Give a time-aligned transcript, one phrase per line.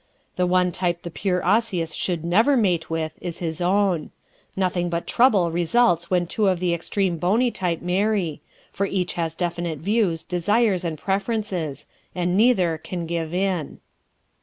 [0.35, 4.09] The one type the pure Osseous should never mate with is his own.
[4.55, 8.41] Nothing but trouble results when two of the extreme bony type marry,
[8.71, 11.85] for each has definite views, desires and preferences
[12.15, 13.79] and neither can give in.